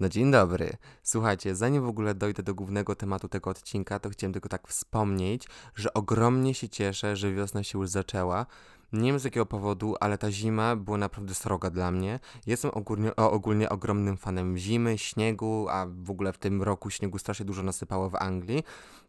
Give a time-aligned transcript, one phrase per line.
[0.00, 0.76] No dzień dobry.
[1.02, 5.48] Słuchajcie, zanim w ogóle dojdę do głównego tematu tego odcinka, to chciałem tylko tak wspomnieć,
[5.74, 8.46] że ogromnie się cieszę, że wiosna się już zaczęła.
[8.92, 12.20] Nie wiem z jakiego powodu, ale ta zima była naprawdę sroga dla mnie.
[12.46, 17.46] Jestem ogólnie, ogólnie ogromnym fanem zimy, śniegu, a w ogóle w tym roku śniegu strasznie
[17.46, 18.64] dużo nasypało w Anglii.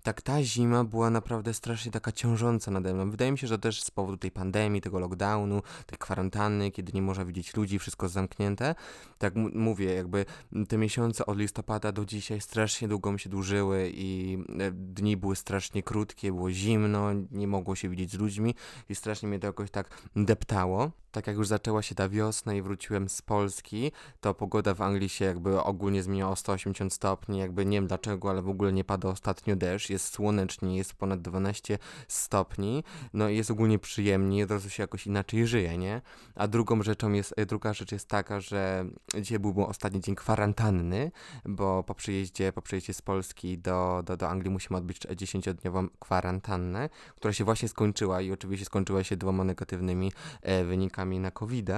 [0.06, 3.12] Tak ta zima była naprawdę strasznie taka ciążąca nade mną.
[3.12, 7.02] Wydaje mi się, że też z powodu tej pandemii, tego lockdownu, tej kwarantanny, kiedy nie
[7.02, 8.76] można widzieć ludzi, wszystko zamknięte.
[9.18, 10.26] Tak mówię, jakby
[10.68, 15.36] te miesiące od listopada do dzisiaj strasznie długo mi się dłużyły i e, dni były
[15.36, 18.56] strasznie krótkie, było zimno, nie mogło się widzieć z ludźmi
[18.90, 22.62] i strasznie mnie to jakoś tak deptało tak jak już zaczęła się ta wiosna i
[22.62, 23.92] wróciłem z Polski,
[24.22, 28.30] to pogoda w Anglii się jakby ogólnie zmieniła o 180 stopni, jakby nie wiem dlaczego,
[28.30, 31.78] ale w ogóle nie pada ostatnio deszcz, jest słonecznie, jest ponad 12
[32.08, 36.02] stopni, no i jest ogólnie przyjemnie, od razu się jakoś inaczej żyje, nie?
[36.36, 38.86] A drugą rzeczą jest, e, druga rzecz jest taka, że
[39.22, 41.12] dzisiaj był ostatni dzień kwarantanny,
[41.46, 46.90] bo po przyjeździe, po przyjeździe z Polski do, do, do Anglii musimy odbyć 10-dniową kwarantannę,
[47.16, 51.70] która się właśnie skończyła i oczywiście skończyła się dwoma negatywnymi e, wynikami na covid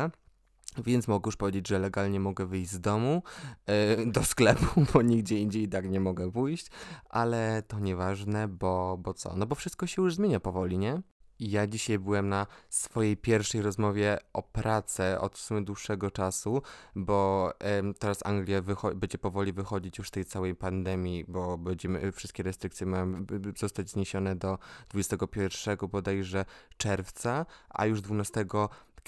[0.85, 3.23] więc mogę już powiedzieć, że legalnie mogę wyjść z domu
[3.67, 6.67] yy, do sklepu, bo nigdzie indziej tak nie mogę pójść,
[7.09, 9.35] ale to nieważne, bo, bo co?
[9.35, 11.01] No bo wszystko się już zmienia powoli, nie?
[11.39, 16.61] Ja dzisiaj byłem na swojej pierwszej rozmowie o pracę od w sumie dłuższego czasu,
[16.95, 17.51] bo
[17.99, 18.61] teraz Anglia
[18.95, 23.25] będzie powoli wychodzić już z tej całej pandemii, bo będziemy, wszystkie restrykcje mają
[23.57, 24.57] zostać zniesione do
[24.89, 26.45] 21 bodajże
[26.77, 28.45] czerwca, a już 12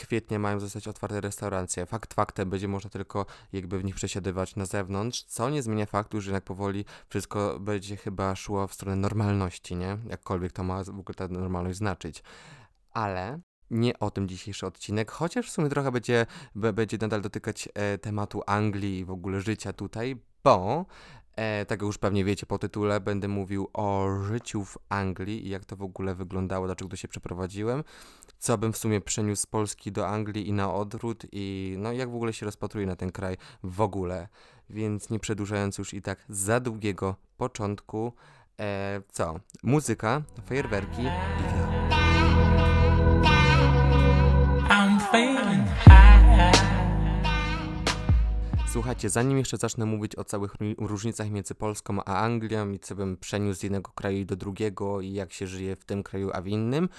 [0.06, 1.86] kwietnia mają zostać otwarte restauracje.
[1.86, 6.22] Fakt faktem będzie można tylko jakby w nich przesiadywać na zewnątrz, co nie zmienia faktu,
[6.22, 9.98] że jednak powoli wszystko będzie chyba szło w stronę normalności, nie?
[10.10, 12.24] Jakkolwiek to ma w ogóle ta normalność znaczyć.
[12.92, 13.40] Ale
[13.72, 18.42] nie o tym dzisiejszy odcinek, chociaż w sumie trochę będzie, będzie nadal dotykać e, tematu
[18.48, 20.86] Anglii i w ogóle życia tutaj, bo
[21.40, 25.66] E, tak już pewnie wiecie po tytule, będę mówił o życiu w Anglii i jak
[25.66, 27.84] to w ogóle wyglądało, dlaczego się przeprowadziłem,
[28.40, 32.12] co bym w sumie przeniósł z Polski do Anglii i na odwrót i no jak
[32.12, 34.28] w ogóle się rozpatruję na ten kraj w ogóle.
[34.70, 38.14] Więc nie przedłużając już i tak za długiego początku,
[38.60, 39.40] e, co?
[39.64, 41.79] Muzyka, fajerwerki i I'm
[48.72, 53.18] Słuchajcie, zanim jeszcze zacznę mówić o całych różnicach między Polską a Anglią i co bym
[53.18, 56.48] przeniósł z jednego kraju do drugiego i jak się żyje w tym kraju, a w
[56.48, 56.90] innym,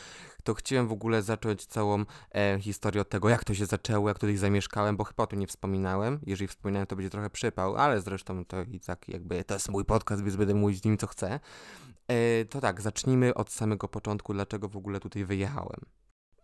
[0.45, 2.05] to chciałem w ogóle zacząć całą
[2.35, 5.39] e, historię od tego, jak to się zaczęło, jak tutaj zamieszkałem, bo chyba o tym
[5.39, 6.21] nie wspominałem.
[6.27, 9.85] Jeżeli wspominałem, to będzie trochę przypał, ale zresztą to i tak jakby to jest mój
[9.85, 11.41] podcast, więc będę mówić z nim co chcę.
[12.09, 15.81] E, to tak, zacznijmy od samego początku, dlaczego w ogóle tutaj wyjechałem.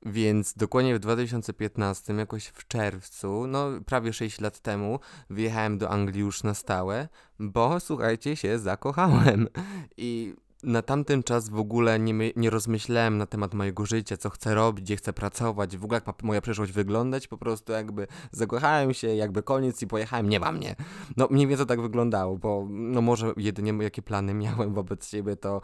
[0.07, 5.01] Więc dokładnie w 2015, jakoś w czerwcu, no prawie 6 lat temu,
[5.31, 7.09] wyjechałem do Anglii już na stałe,
[7.39, 9.49] bo słuchajcie, się zakochałem.
[9.97, 14.55] I na tamten czas w ogóle nie, nie rozmyślałem na temat mojego życia, co chcę
[14.55, 18.95] robić, gdzie chcę pracować, w ogóle jak ma moja przyszłość wyglądać, po prostu jakby zakochałem
[18.95, 20.77] się, jakby koniec i pojechałem, nie ma mnie.
[21.17, 25.61] No mniej więcej tak wyglądało, bo no może jedynie jakie plany miałem wobec siebie to,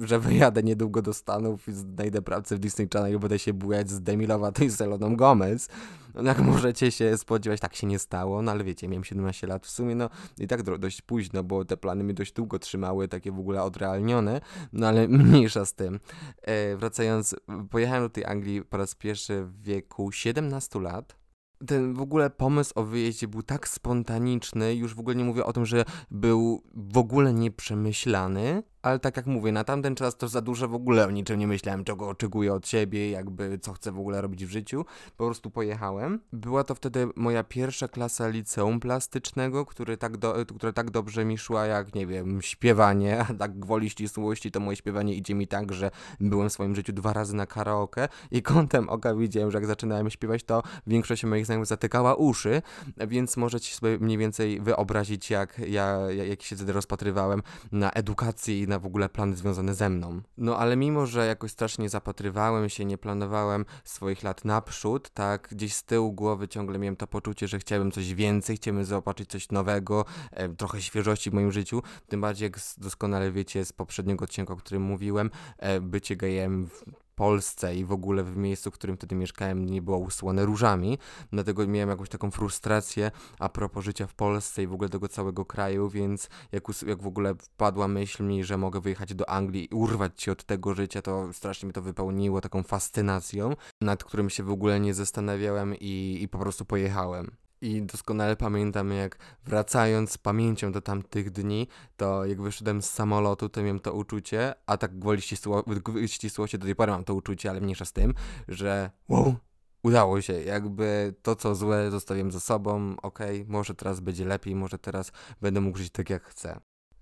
[0.00, 3.90] że wyjadę niedługo do Stanów i znajdę pracę w Disney Channel i będę się bujać
[3.90, 5.68] z Demi Lovato i Seloną Gomez.
[6.14, 9.66] No, jak możecie się spodziewać, tak się nie stało, no ale wiecie, miałem 17 lat
[9.66, 13.32] w sumie, no i tak dość późno, bo te plany mnie dość długo trzymały, takie
[13.32, 14.40] w ogóle odrealnione,
[14.72, 16.00] no ale mniejsza z tym.
[16.42, 17.36] E, wracając,
[17.70, 21.20] pojechałem do tej Anglii po raz pierwszy w wieku 17 lat
[21.66, 25.52] ten w ogóle pomysł o wyjeździe był tak spontaniczny, już w ogóle nie mówię o
[25.52, 30.40] tym, że był w ogóle nieprzemyślany, ale tak jak mówię, na tamten czas to za
[30.40, 33.98] dużo w ogóle o niczym nie myślałem, czego oczekuję od siebie, jakby co chcę w
[33.98, 34.84] ogóle robić w życiu.
[35.16, 36.20] Po prostu pojechałem.
[36.32, 41.38] Była to wtedy moja pierwsza klasa liceum plastycznego, który tak do, która tak dobrze mi
[41.38, 45.72] szła jak, nie wiem, śpiewanie, a tak gwoli ścisłości to moje śpiewanie idzie mi tak,
[45.72, 45.90] że
[46.20, 50.10] byłem w swoim życiu dwa razy na karaoke i kątem oka widziałem, że jak zaczynałem
[50.10, 52.62] śpiewać, to większość moich znajomych zatykała uszy,
[53.08, 58.78] więc możecie sobie mniej więcej wyobrazić, jak ja jak się wtedy rozpatrywałem na edukacji na
[58.78, 60.20] w ogóle plany związane ze mną.
[60.36, 65.74] No ale mimo, że jakoś strasznie zapatrywałem się, nie planowałem swoich lat naprzód, tak gdzieś
[65.74, 70.04] z tyłu głowy ciągle miałem to poczucie, że chciałbym coś więcej, chciałbym zobaczyć coś nowego,
[70.30, 74.56] e, trochę świeżości w moim życiu, tym bardziej jak doskonale wiecie z poprzedniego odcinka, o
[74.56, 76.68] którym mówiłem, e, bycie gejem
[77.10, 80.98] Polsce i w ogóle w miejscu, w którym wtedy mieszkałem, nie było usłane różami.
[81.32, 85.44] Dlatego miałem jakąś taką frustrację a propos życia w Polsce i w ogóle tego całego
[85.44, 89.74] kraju, więc jak, jak w ogóle wpadła myśl mi, że mogę wyjechać do Anglii i
[89.74, 94.42] urwać się od tego życia, to strasznie mi to wypełniło taką fascynacją, nad którym się
[94.42, 97.30] w ogóle nie zastanawiałem i, i po prostu pojechałem.
[97.62, 103.48] I doskonale pamiętam, jak wracając z pamięcią do tamtych dni, to jak wyszedłem z samolotu,
[103.48, 105.64] to miałem to uczucie, a tak gwoli ścisło,
[106.06, 108.14] ścisłości do tej pory mam to uczucie, ale mniejsza z tym,
[108.48, 109.34] że wow,
[109.82, 114.54] udało się, jakby to co złe zostawiłem za sobą, okej, okay, może teraz będzie lepiej,
[114.54, 116.60] może teraz będę mógł żyć tak jak chcę.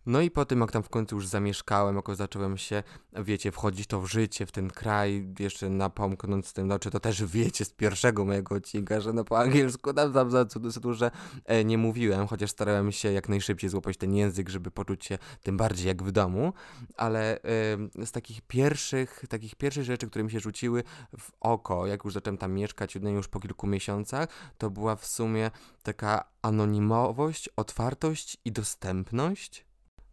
[0.09, 2.83] No i po tym, jak tam w końcu już zamieszkałem, jak zacząłem się,
[3.13, 7.65] wiecie, wchodzić to w życie, w ten kraj, jeszcze napomknąc tym, znaczy to też wiecie
[7.65, 10.45] z pierwszego mojego odcinka, że no po angielsku tam, tam za
[10.81, 11.11] dużo
[11.45, 15.57] e, nie mówiłem, chociaż starałem się jak najszybciej złapać ten język, żeby poczuć się tym
[15.57, 16.53] bardziej jak w domu,
[16.97, 20.83] ale e, z takich pierwszych, takich pierwszych rzeczy, które mi się rzuciły
[21.19, 24.29] w oko, jak już zacząłem tam mieszkać, no już po kilku miesiącach,
[24.59, 25.51] to była w sumie
[25.83, 29.68] taka anonimowość, otwartość i dostępność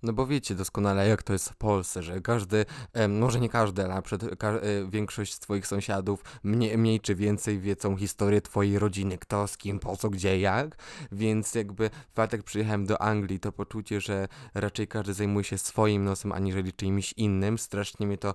[0.06, 2.66] no bo wiecie doskonale, jak to jest w Polsce, że każdy,
[3.10, 7.98] może nie każdy, ale przed, ka, e, większość twoich sąsiadów mniej, mniej czy więcej wiedzą
[7.98, 10.76] historię twojej rodziny, kto z kim, po co, gdzie, jak,
[11.12, 16.04] więc jakby fakt jak przyjechałem do Anglii, to poczucie, że raczej każdy zajmuje się swoim
[16.06, 18.34] nosem, aniżeli czymś innym, strasznie mi to,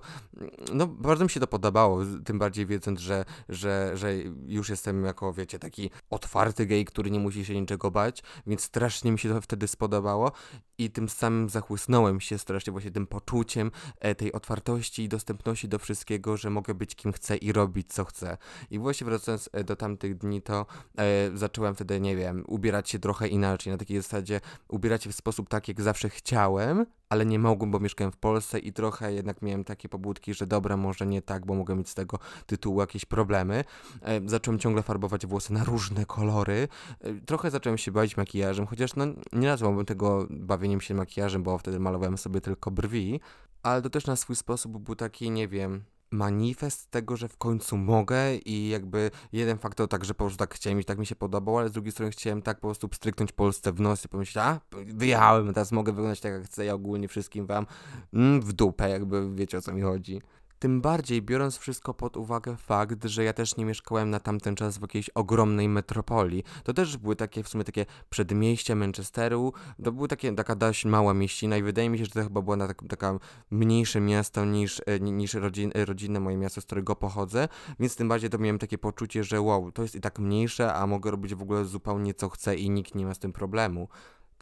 [0.73, 4.13] no bardzo mi się to podobało, tym bardziej wiedząc, że, że, że
[4.47, 9.11] już jestem jako, wiecie, taki otwarty gej, który nie musi się niczego bać, więc strasznie
[9.11, 10.31] mi się to wtedy spodobało.
[10.77, 15.79] I tym samym zachłysnąłem się strasznie właśnie tym poczuciem e, tej otwartości i dostępności do
[15.79, 18.37] wszystkiego, że mogę być kim chcę i robić co chcę.
[18.71, 20.65] I właśnie wracając e, do tamtych dni, to
[20.97, 25.15] e, zacząłem wtedy, nie wiem, ubierać się trochę inaczej, na takiej zasadzie ubierać się w
[25.15, 29.41] sposób tak, jak zawsze chciałem, ale nie mogłem, bo mieszkałem w Polsce i trochę jednak
[29.41, 33.05] miałem takie pobudki, że dobra, może nie tak, bo mogę mieć z tego tytułu jakieś
[33.05, 33.63] problemy.
[34.01, 36.67] E, zacząłem ciągle farbować włosy na różne kolory.
[36.99, 41.57] E, trochę zacząłem się bawić makijażem, chociaż no, nie nazwałbym tego bawieniem się makijażem, bo
[41.57, 43.19] wtedy malowałem sobie tylko brwi,
[43.63, 47.77] ale to też na swój sposób był taki, nie wiem, manifest tego, że w końcu
[47.77, 51.15] mogę i jakby jeden faktor tak, że po prostu tak chciałem i tak mi się
[51.15, 54.37] podobało, ale z drugiej strony chciałem tak po prostu stryknąć Polsce w nos i pomyśleć,
[54.37, 57.65] a wyjechałem, teraz mogę wyglądać tak jak chcę, ja ogólnie wszystkim wam
[58.13, 60.21] mm, w dupę, jakby wiecie o co mi chodzi.
[60.61, 64.77] Tym bardziej biorąc wszystko pod uwagę fakt, że ja też nie mieszkałem na tamten czas
[64.77, 66.43] w jakiejś ogromnej metropolii.
[66.63, 69.53] To też były takie w sumie takie przedmieścia Manchesteru,
[69.83, 72.67] to takie, taka dość mała mieścina i wydaje mi się, że to chyba było na
[72.67, 73.19] tak, taka
[73.51, 77.47] mniejsze miasto niż, e, niż rodzin, e, rodzinne moje miasto, z którego pochodzę,
[77.79, 80.87] więc tym bardziej to miałem takie poczucie, że wow, to jest i tak mniejsze, a
[80.87, 83.87] mogę robić w ogóle zupełnie co chcę i nikt nie ma z tym problemu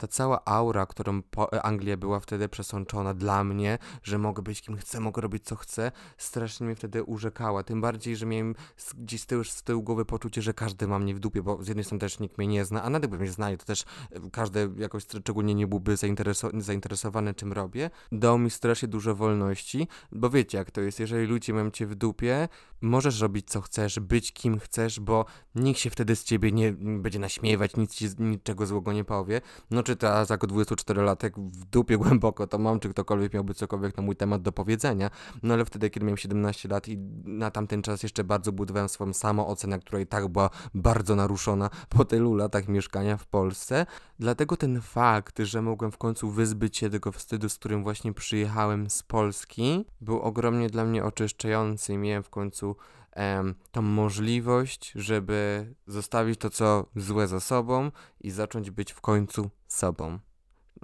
[0.00, 1.22] ta cała aura, którą
[1.62, 5.92] Anglia była wtedy przesączona dla mnie, że mogę być kim chcę, mogę robić co chcę,
[6.18, 7.62] strasznie mnie wtedy urzekała.
[7.62, 8.54] Tym bardziej, że miałem
[8.94, 11.68] gdzieś z tyłu, z tyłu głowy poczucie, że każdy ma mnie w dupie, bo z
[11.68, 14.20] jednej strony też nikt mnie nie zna, a nawet by mnie znali, to też e,
[14.32, 17.90] każdy jakoś szczególnie nie byłby zaintereso zainteresowany czym robię.
[18.12, 21.94] Dał mi strasznie dużo wolności, bo wiecie jak to jest, jeżeli ludzie mają cię w
[21.94, 22.48] dupie,
[22.82, 25.24] możesz robić co chcesz, być kim chcesz, bo
[25.54, 29.40] nikt się wtedy z ciebie nie będzie naśmiewać, nic ci niczego złego nie powie.
[29.70, 34.02] No czy teraz jako 24-latek w dupie głęboko to mam, czy ktokolwiek miałby cokolwiek na
[34.02, 35.10] mój temat do powiedzenia.
[35.42, 39.12] No ale wtedy, kiedy miałem 17 lat i na tamten czas jeszcze bardzo budowałem swoją
[39.12, 43.86] samoocenę, która i tak była bardzo naruszona po tylu latach mieszkania w Polsce.
[44.18, 48.90] Dlatego ten fakt, że mogłem w końcu wyzbyć się tego wstydu, z którym właśnie przyjechałem
[48.90, 52.69] z Polski, był ogromnie dla mnie oczyszczający miałem w końcu
[53.12, 57.90] em, tą możliwość, żeby zostawić to, co złe za sobą
[58.20, 60.18] i zacząć być w końcu sobą.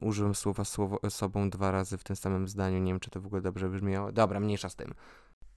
[0.01, 3.27] Użyłem słowa słowo, sobą dwa razy w tym samym zdaniu, nie wiem, czy to w
[3.27, 4.13] ogóle dobrze brzmiało.
[4.13, 4.95] Dobra, mniejsza z tym.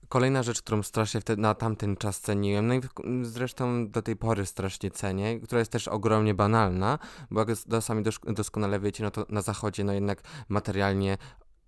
[0.08, 2.80] Kolejna rzecz, którą strasznie wtedy na tamten czas ceniłem, no i
[3.22, 6.98] zresztą do tej pory strasznie cenię, która jest też ogromnie banalna,
[7.30, 7.48] bo jak
[7.80, 11.18] sami doskonale wiecie, no to na zachodzie no jednak materialnie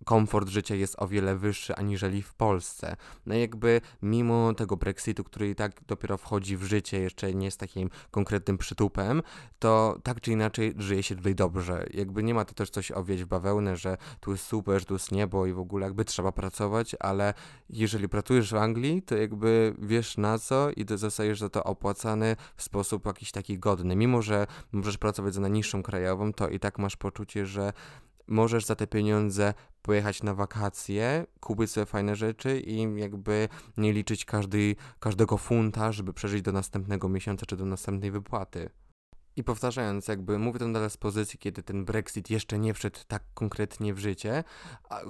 [0.05, 2.97] komfort życia jest o wiele wyższy aniżeli w Polsce.
[3.27, 7.61] No jakby mimo tego Brexitu, który i tak dopiero wchodzi w życie, jeszcze nie jest
[7.61, 9.23] takim konkretnym przytupem,
[9.59, 11.87] to tak czy inaczej żyje się tutaj dobrze.
[11.95, 14.95] Jakby nie ma to też coś owieć w bawełnę, że tu jest super, że tu
[14.95, 17.35] jest niebo i w ogóle jakby trzeba pracować, ale
[17.71, 22.63] jeżeli pracujesz w Anglii, to jakby wiesz na co i zostajesz za to opłacany w
[22.63, 23.97] sposób jakiś taki godny.
[23.97, 27.73] Mimo, że możesz pracować za najniższą krajową, to i tak masz poczucie, że
[28.33, 34.25] możesz za te pieniądze pojechać na wakacje, kupić sobie fajne rzeczy i jakby nie liczyć
[34.25, 38.71] każdy, każdego funta, żeby przeżyć do następnego miesiąca czy do następnej wypłaty.
[39.37, 43.23] I powtarzając, jakby mówię to nadal z pozycji, kiedy ten Brexit jeszcze nie wszedł tak
[43.35, 44.45] konkretnie w życie,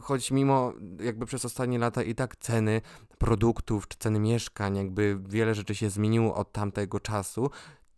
[0.02, 2.81] choć mimo jakby przez ostatnie lata i tak ceny
[3.19, 7.50] produktów czy ceny mieszkań, jakby wiele rzeczy się zmieniło od tamtego czasu,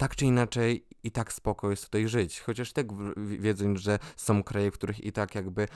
[0.05, 2.41] tak czy inaczej i tak spoko jest tutaj żyć.
[2.41, 5.69] Chociaż tak wiedząc, że są kraje, w których i tak jakby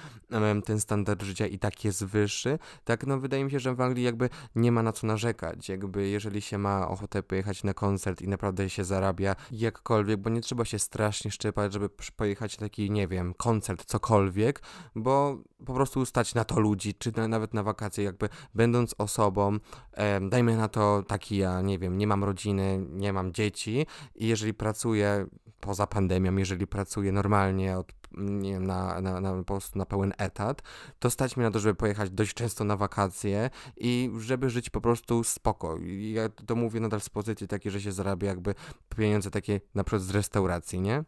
[0.65, 4.05] ten standard życia i tak jest wyższy, tak no wydaje mi się, że w Anglii
[4.05, 5.69] jakby nie ma na co narzekać.
[5.69, 10.41] Jakby jeżeli się ma ochotę pojechać na koncert i naprawdę się zarabia jakkolwiek, bo nie
[10.41, 14.63] trzeba się strasznie szczepać, żeby pojechać na taki, nie wiem, koncert, cokolwiek,
[14.95, 19.59] bo po prostu stać na to ludzi, czy na, nawet na wakacje, jakby będąc osobą,
[19.93, 23.87] e, dajmy na to taki ja, nie wiem, nie mam rodziny, nie mam dzieci
[24.19, 25.27] i jeżeli pracuję
[25.61, 30.13] poza pandemią, jeżeli pracuję normalnie od nie wiem, na, na, na, po prostu na pełen
[30.19, 30.63] etat,
[30.99, 34.81] to stać mi na to, żeby pojechać dość często na wakacje i żeby żyć po
[34.81, 35.77] prostu spoko.
[35.77, 38.55] I ja to mówię nadal z pozycji takiej, że się zarabia jakby
[38.97, 41.05] pieniądze takie na przykład z restauracji, nie?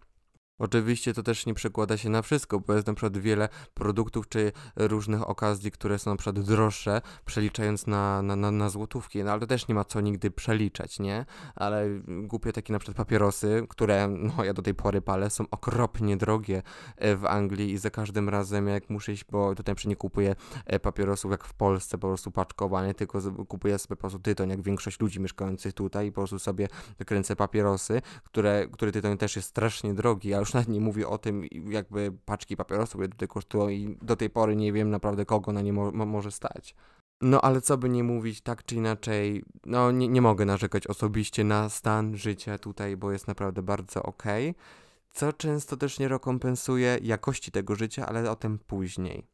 [0.60, 4.52] Oczywiście to też nie przekłada się na wszystko, bo jest na przykład wiele produktów czy
[4.76, 9.40] różnych okazji, które są na przykład droższe, przeliczając na, na, na, na złotówki, no ale
[9.40, 11.26] to też nie ma co nigdy przeliczać, nie?
[11.54, 16.16] Ale głupie takie na przykład papierosy, które no ja do tej pory palę, są okropnie
[16.16, 16.62] drogie
[16.96, 20.34] e, w Anglii i za każdym razem jak muszę iść, bo tutaj nie kupuję
[20.66, 24.62] e, papierosów jak w Polsce, po prostu paczkowane, tylko kupuję sobie po prostu tytoń, jak
[24.62, 26.68] większość ludzi mieszkających tutaj i po prostu sobie
[27.06, 31.08] kręcę papierosy, które, który tytoń też jest strasznie drogi, a już już nawet nie mówię
[31.08, 35.52] o tym, jakby paczki papierosów tutaj kosztują i do tej pory nie wiem naprawdę kogo
[35.52, 36.74] na nie mo może stać.
[37.20, 41.44] No ale co by nie mówić, tak czy inaczej, no nie, nie mogę narzekać osobiście
[41.44, 44.62] na stan życia tutaj, bo jest naprawdę bardzo okej, okay,
[45.12, 49.26] co często też nie rekompensuje jakości tego życia, ale o tym później.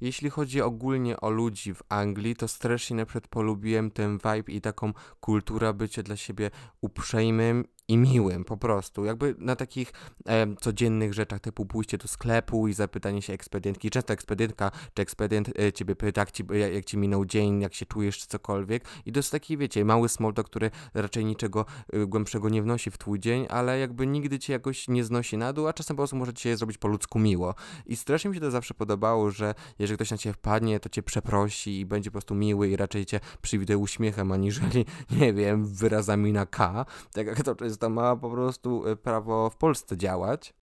[0.00, 4.92] Jeśli chodzi ogólnie o ludzi w Anglii, to strasznie na polubiłem ten vibe i taką
[5.20, 9.04] kulturę bycia dla siebie uprzejmym i miłym po prostu.
[9.04, 9.92] Jakby na takich
[10.26, 13.90] e, codziennych rzeczach typu pójście do sklepu i zapytanie się ekspedientki.
[13.90, 17.86] Często ekspedientka czy ekspedient e, ciebie pyta, jak ci, jak, ci minął dzień, jak się
[17.86, 18.84] czujesz czy cokolwiek.
[19.06, 22.98] I to jest taki, wiecie, mały talk, który raczej niczego e, głębszego nie wnosi w
[22.98, 26.16] twój dzień, ale jakby nigdy cię jakoś nie znosi na dół, a czasem po prostu
[26.16, 27.54] może ci się zrobić po ludzku miło.
[27.86, 31.02] I strasznie mi się to zawsze podobało, że jeżeli ktoś na ciebie wpadnie, to cię
[31.02, 34.84] przeprosi i będzie po prostu miły i raczej cię przywituje uśmiechem, aniżeli,
[35.20, 36.86] nie wiem, wyrazami na K.
[37.12, 40.54] Tak jak to jest to ma po prostu e, prawo w Polsce działać.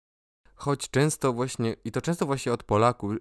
[0.56, 3.16] Choć często właśnie, i to często właśnie od Polaków y,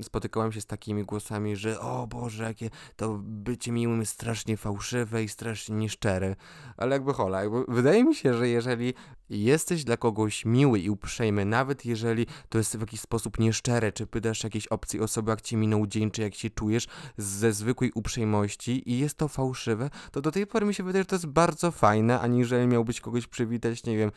[0.00, 4.56] y, spotykałem się z takimi głosami, że o Boże, jakie to bycie miłym jest strasznie
[4.56, 6.36] fałszywe i strasznie nieszczere.
[6.76, 8.94] Ale jakby hola, jakby wydaje mi się, że jeżeli
[9.30, 14.06] jesteś dla kogoś miły i uprzejmy, nawet jeżeli to jest w jakiś sposób nieszczere, czy
[14.06, 18.90] pytasz jakiejś opcji osoby, jak ci minął dzień, czy jak się czujesz ze zwykłej uprzejmości
[18.90, 21.70] i jest to fałszywe, to do tej pory mi się wydaje, że to jest bardzo
[21.70, 24.10] fajne, aniżeli miałbyś kogoś przywitać, nie wiem,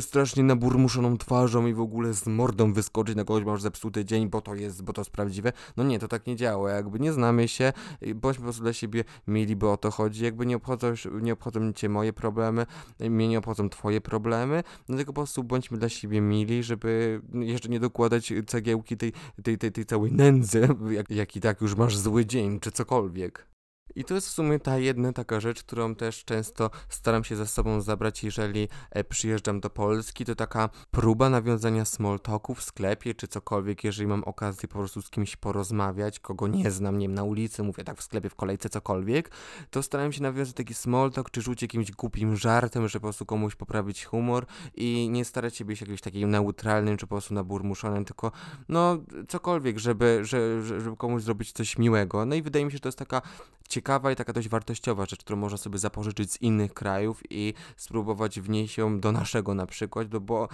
[0.00, 4.40] strasznie naburmuszoną twarzą i w ogóle z mordą wyskoczyć na kogoś, masz zepsuty dzień, bo
[4.40, 5.52] to jest, bo to jest prawdziwe.
[5.76, 7.72] No nie, to tak nie działa, jakby nie znamy się,
[8.14, 11.72] bądźmy po prostu dla siebie mili, bo o to chodzi, jakby nie obchodzą, nie obchodzą
[11.72, 12.66] cię moje problemy,
[13.00, 17.68] mnie nie obchodzą twoje problemy, no tylko po prostu bądźmy dla siebie mili, żeby jeszcze
[17.68, 21.96] nie dokładać cegiełki tej, tej, tej, tej całej nędzy, jak, jak i tak już masz
[21.96, 23.55] zły dzień, czy cokolwiek.
[23.96, 27.46] I to jest w sumie ta jedna taka rzecz, którą też często staram się ze
[27.46, 33.14] sobą zabrać, jeżeli e, przyjeżdżam do Polski, to taka próba nawiązania small talku w sklepie
[33.14, 37.14] czy cokolwiek, jeżeli mam okazję po prostu z kimś porozmawiać, kogo nie znam, nie wiem,
[37.14, 39.30] na ulicy, mówię tak w sklepie, w kolejce, cokolwiek,
[39.70, 43.26] to staram się nawiązać taki small talk, czy rzucić jakimś głupim żartem, żeby po prostu
[43.26, 48.04] komuś poprawić humor i nie starać się być jakimś takim neutralnym, czy po prostu naburmuszonym,
[48.04, 48.32] tylko
[48.68, 48.98] no
[49.28, 52.26] cokolwiek, żeby, żeby, żeby komuś zrobić coś miłego.
[52.26, 53.22] No i wydaje mi się, że to jest taka
[53.68, 58.40] ciekawa i taka dość wartościowa rzecz, którą można sobie zapożyczyć z innych krajów i spróbować
[58.40, 60.48] wnieść ją do naszego na przykład, no bo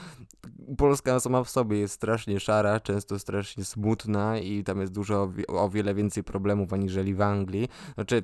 [0.79, 5.71] Polska sama w sobie jest strasznie szara, często strasznie smutna i tam jest dużo, o
[5.71, 7.69] wiele więcej problemów aniżeli w Anglii.
[7.95, 8.23] Znaczy,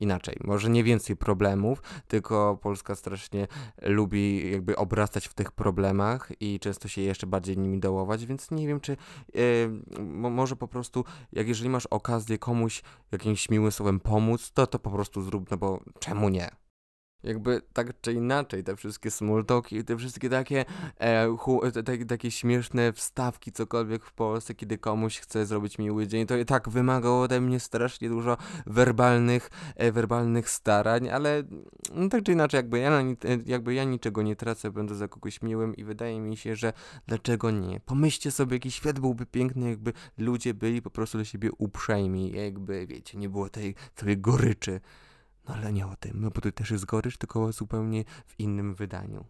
[0.00, 3.46] inaczej, może nie więcej problemów, tylko Polska strasznie
[3.82, 8.66] lubi jakby obrastać w tych problemach i często się jeszcze bardziej nimi dołować, więc nie
[8.66, 8.96] wiem, czy
[9.34, 10.00] yy,
[10.30, 14.90] może po prostu, jak jeżeli masz okazję komuś jakimś miłym słowem pomóc, to to po
[14.90, 16.50] prostu zrób, no bo czemu nie?
[17.22, 20.64] Jakby tak czy inaczej, te wszystkie smultoki, te wszystkie takie,
[21.00, 26.06] e, hu, te, te, takie śmieszne wstawki, cokolwiek w Polsce, kiedy komuś chce zrobić miły
[26.06, 31.42] dzień, to i tak wymagało ode mnie strasznie dużo werbalnych, e, werbalnych starań, ale
[31.94, 33.02] no, tak czy inaczej, jakby ja,
[33.46, 36.72] jakby ja niczego nie tracę, będę za kogoś miłym i wydaje mi się, że
[37.06, 37.80] dlaczego nie?
[37.80, 42.86] Pomyślcie sobie, jaki świat byłby piękny, jakby ludzie byli po prostu do siebie uprzejmi, jakby,
[42.86, 44.80] wiecie, nie było tej całej goryczy.
[45.48, 48.74] No ale nie o tym, no bo to też jest gorycz, tylko zupełnie w innym
[48.74, 49.24] wydaniu.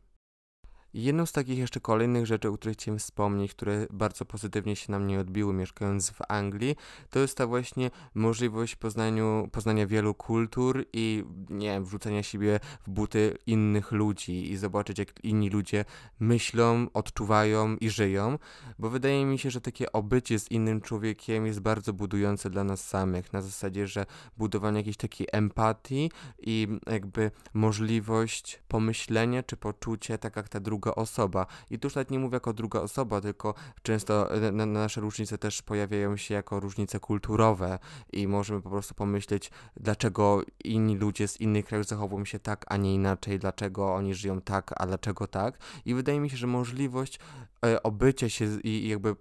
[0.99, 4.99] Jedną z takich jeszcze kolejnych rzeczy, o których chciałem wspomnieć, które bardzo pozytywnie się na
[4.99, 6.77] mnie odbiły mieszkając w Anglii,
[7.11, 12.91] to jest ta właśnie możliwość poznaniu, poznania wielu kultur i nie wiem, wrzucenia siebie w
[12.91, 15.85] buty innych ludzi i zobaczyć jak inni ludzie
[16.21, 18.39] myślą, odczuwają i żyją,
[18.79, 22.89] bo wydaje mi się, że takie obycie z innym człowiekiem jest bardzo budujące dla nas
[22.89, 30.37] samych, na zasadzie, że budowanie jakiejś takiej empatii i jakby możliwość pomyślenia czy poczucia tak
[30.37, 31.47] jak ta druga osoba.
[31.71, 35.39] I tu już nawet nie mówię jako druga osoba, tylko często na, na nasze różnice
[35.39, 37.79] też pojawiają się jako różnice kulturowe
[38.13, 42.77] i możemy po prostu pomyśleć, dlaczego inni ludzie z innych krajów zachowują się tak, a
[42.77, 45.59] nie inaczej, dlaczego oni żyją tak, a dlaczego tak.
[45.85, 47.19] I wydaje mi się, że możliwość
[47.67, 49.17] e, obycia się i jakby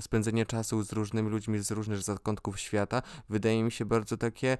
[0.00, 4.58] spędzenie czasu z różnymi ludźmi z różnych zakątków świata wydaje mi się bardzo takie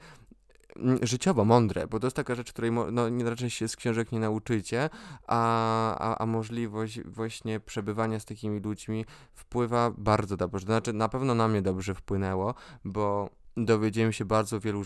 [1.03, 4.91] życiowo mądre, bo to jest taka rzecz, której no, raczej się z książek nie nauczycie,
[5.27, 9.05] a, a, a możliwość właśnie przebywania z takimi ludźmi
[9.35, 10.67] wpływa bardzo dobrze.
[10.67, 12.55] Znaczy, na pewno na mnie dobrze wpłynęło,
[12.85, 14.83] bo dowiedziałem się bardzo wielu,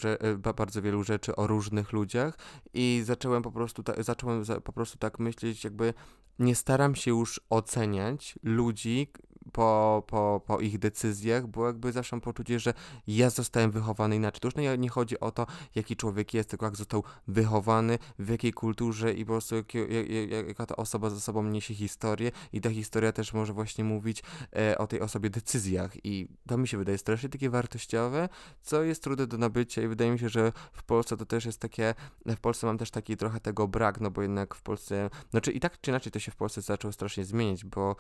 [0.46, 2.38] e, bardzo wielu rzeczy o różnych ludziach
[2.74, 5.94] i zacząłem po prostu, ta, zacząłem po prostu tak myśleć, jakby
[6.38, 9.12] nie staram się już oceniać ludzi,
[9.52, 12.74] po, po, po ich decyzjach, bo jakby zawsze mam poczucie, że
[13.06, 14.40] ja zostałem wychowany inaczej.
[14.40, 18.28] To już nie, nie chodzi o to, jaki człowiek jest, tylko jak został wychowany, w
[18.28, 22.30] jakiej kulturze i po prostu jak, jak, jaka ta osoba ze sobą niesie historię.
[22.52, 24.22] I ta historia też może właśnie mówić
[24.56, 26.04] e, o tej osobie decyzjach.
[26.04, 28.28] I to mi się wydaje strasznie takie wartościowe,
[28.62, 29.82] co jest trudne do nabycia.
[29.82, 31.94] I wydaje mi się, że w Polsce to też jest takie,
[32.26, 35.60] w Polsce mam też taki trochę tego brak, no bo jednak w Polsce, znaczy i
[35.60, 37.96] tak czy inaczej to się w Polsce zaczęło strasznie zmienić, bo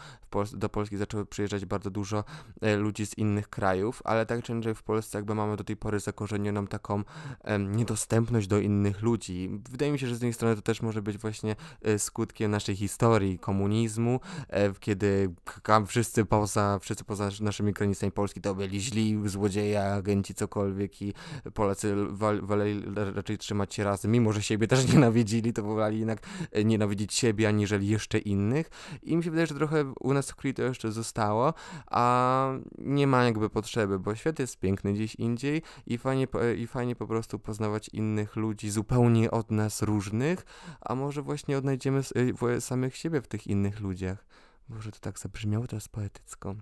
[0.52, 2.24] do Polski zaczęły przyjeżdżać bardzo dużo
[2.60, 5.76] e, ludzi z innych krajów, ale tak czy inaczej w Polsce jakby mamy do tej
[5.76, 7.04] pory zakorzenioną taką
[7.58, 9.50] niedostępność do innych ludzi.
[9.70, 12.76] Wydaje mi się, że z jednej strony to też może być właśnie e, skutkiem naszej
[12.76, 15.34] historii, komunizmu, e, kiedy
[15.86, 21.14] wszyscy poza, wszyscy poza naszymi granicami Polski to byli źli, złodzieje, agenci, cokolwiek i
[21.54, 21.94] Polacy
[22.42, 22.82] woleli
[23.14, 26.18] raczej trzymać się razem, mimo że siebie też nienawidzili, to wolali jednak
[26.64, 28.70] nienawidzić siebie, aniżeli jeszcze innych.
[29.02, 31.27] I mi się wydaje, że trochę u nas w Kree to jeszcze zostało,
[31.86, 36.96] a nie ma jakby potrzeby, bo świat jest piękny gdzieś indziej i fajnie, i fajnie
[36.96, 40.44] po prostu poznawać innych ludzi zupełnie od nas różnych,
[40.80, 42.00] a może właśnie odnajdziemy
[42.56, 44.26] y, samych siebie w tych innych ludziach.
[44.68, 46.54] Może to tak zabrzmiało teraz poetycko.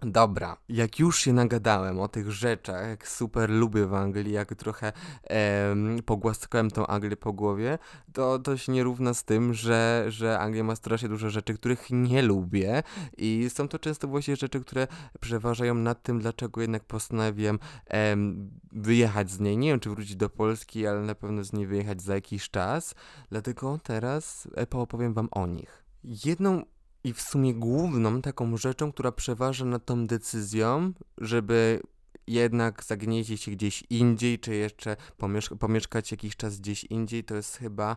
[0.00, 4.92] Dobra, jak już się nagadałem o tych rzeczach, jak super lubię w Anglii, jak trochę
[5.22, 7.78] em, pogłaskałem tą Anglię po głowie,
[8.12, 11.86] to to się nie równa z tym, że, że Anglia ma strasznie dużo rzeczy, których
[11.90, 12.82] nie lubię
[13.16, 14.86] i są to często właśnie rzeczy, które
[15.20, 19.56] przeważają nad tym, dlaczego jednak postanowiłem em, wyjechać z niej.
[19.56, 22.94] Nie wiem, czy wrócić do Polski, ale na pewno z niej wyjechać za jakiś czas,
[23.30, 25.84] dlatego teraz e, opowiem wam o nich.
[26.04, 26.62] Jedną
[27.06, 31.80] i w sumie główną taką rzeczą, która przeważa nad tą decyzją, żeby
[32.26, 37.56] jednak zagnieździć się gdzieś indziej, czy jeszcze pomieszka pomieszkać jakiś czas gdzieś indziej, to jest
[37.56, 37.96] chyba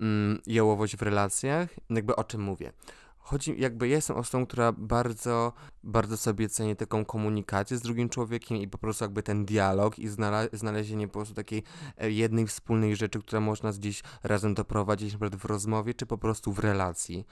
[0.00, 1.68] mm, jałowość w relacjach.
[1.90, 2.72] Jakby o czym mówię?
[3.18, 5.52] Chodzi, jakby jestem osobą, która bardzo,
[5.84, 10.08] bardzo sobie ceni taką komunikację z drugim człowiekiem i po prostu jakby ten dialog i
[10.08, 11.62] znale znalezienie po prostu takiej
[11.98, 16.52] e, jednej wspólnej rzeczy, która można gdzieś razem doprowadzić, przykład w rozmowie, czy po prostu
[16.52, 17.26] w relacji.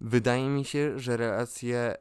[0.00, 1.96] Wydaje mi się, że relacje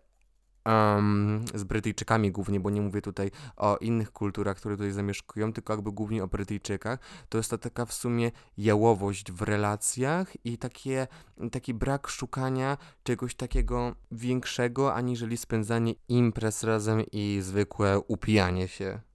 [0.65, 5.73] um, z Brytyjczykami głównie, bo nie mówię tutaj o innych kulturach, które tutaj zamieszkują, tylko
[5.73, 11.07] jakby głównie o Brytyjczykach, to jest to taka w sumie jałowość w relacjach i takie,
[11.51, 19.08] taki brak szukania czegoś takiego większego, aniżeli spędzanie imprez razem i zwykłe upijanie się.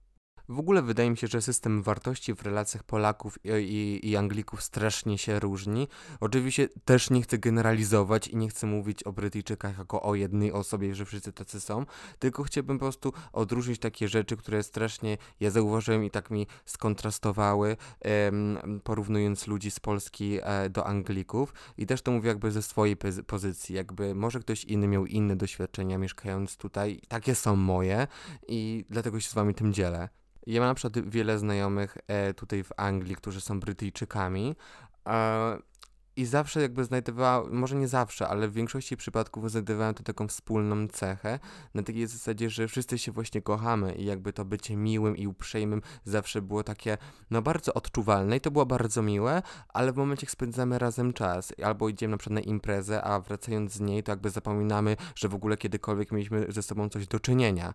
[0.49, 4.63] W ogóle wydaje mi się, że system wartości w relacjach Polaków i, i, i, Anglików
[4.63, 5.87] strasznie się różni.
[6.19, 10.95] Oczywiście też nie chcę generalizować i nie chcę mówić o Brytyjczykach jako o jednej osobie,
[10.95, 11.85] że wszyscy tacy są,
[12.19, 17.77] tylko chciałbym po prostu odróżnić takie rzeczy, które strasznie ja zauważyłem i tak mi skontrastowały,
[18.01, 21.53] em, porównując ludzi z Polski e, do Anglików.
[21.77, 25.97] I też to mówię jakby ze swojej pozycji, jakby może ktoś inny miał inne doświadczenia
[25.97, 27.01] mieszkając tutaj.
[27.07, 28.07] Takie są moje
[28.47, 30.09] i dlatego się z wami tym dzielę.
[30.47, 34.55] Ja mam na przykład wiele znajomych e, tutaj w Anglii, którzy są Brytyjczykami.
[36.17, 40.87] I zawsze jakby znajdowałem, może nie zawsze, ale w większości przypadków znajdowałem to taką wspólną
[40.87, 41.39] cechę,
[41.73, 45.81] na takiej zasadzie, że wszyscy się właśnie kochamy i jakby to bycie miłym i uprzejmym
[46.03, 46.97] zawsze było takie,
[47.31, 51.53] no bardzo odczuwalne i to było bardzo miłe, ale w momencie, jak spędzamy razem czas,
[51.63, 55.35] albo idziemy na przykład na imprezę, a wracając z niej, to jakby zapominamy, że w
[55.35, 57.73] ogóle kiedykolwiek mieliśmy ze sobą coś do czynienia.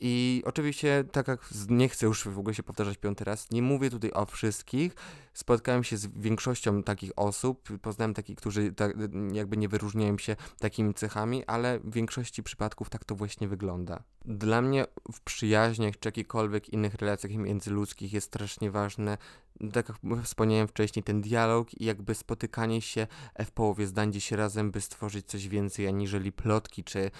[0.00, 3.90] I oczywiście, tak jak nie chcę już w ogóle się powtarzać piąty raz, nie mówię
[3.90, 4.94] tutaj o wszystkich,
[5.38, 8.96] spotkałem się z większością takich osób, poznałem takich, którzy tak,
[9.32, 14.02] jakby nie wyróżniają się takimi cechami, ale w większości przypadków tak to właśnie wygląda.
[14.24, 19.18] Dla mnie w przyjaźniach czy jakichkolwiek innych relacjach międzyludzkich jest strasznie ważne
[19.72, 23.06] tak jak wspomniałem wcześniej, ten dialog i jakby spotykanie się
[23.46, 27.10] w połowie zdań się razem, by stworzyć coś więcej, aniżeli plotki, czy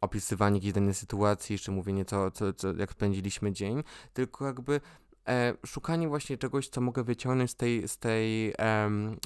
[0.00, 3.82] opisywanie jakiejś danej sytuacji, czy mówienie co, co, co, jak spędziliśmy dzień,
[4.14, 4.80] tylko jakby
[5.28, 8.54] e, szukanie właśnie czegoś, co mogę wyciągnąć z tej, z tej,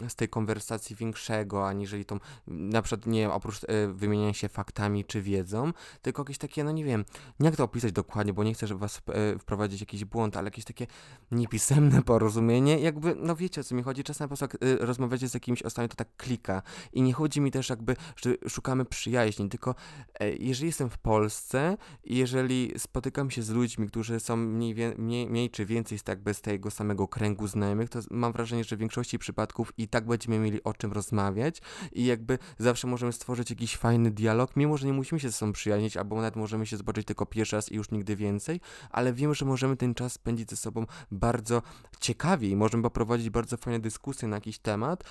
[0.09, 5.22] z tej konwersacji większego, aniżeli tą, na przykład nie oprócz e, wymieniania się faktami czy
[5.22, 7.04] wiedzą, tylko jakieś takie, no nie wiem,
[7.40, 10.46] nie jak to opisać dokładnie, bo nie chcę, żeby was e, wprowadzić jakiś błąd, ale
[10.46, 10.87] jakieś takie
[11.30, 15.28] niepisemne porozumienie, jakby, no wiecie o co mi chodzi, czasem po prostu jak e, rozmawiacie
[15.28, 19.48] z jakimiś osobami, to tak klika i nie chodzi mi też jakby, że szukamy przyjaźni,
[19.48, 19.74] tylko
[20.20, 25.50] e, jeżeli jestem w Polsce, jeżeli spotykam się z ludźmi, którzy są mniej, mniej, mniej
[25.50, 29.18] czy więcej jest jakby z tego samego kręgu znajomych, to mam wrażenie, że w większości
[29.18, 34.11] przypadków i tak będziemy mieli o czym rozmawiać i jakby zawsze możemy stworzyć jakiś fajny
[34.11, 37.27] dialog, mimo że nie musimy się ze sobą przyjaźnić, albo nawet możemy się zobaczyć tylko
[37.27, 40.87] pierwszy raz i już nigdy więcej, ale wiem, że możemy ten czas spędzić ze sobą
[41.11, 41.62] bardzo
[42.01, 45.05] ciekawie i możemy poprowadzić bardzo fajne dyskusje na jakiś temat,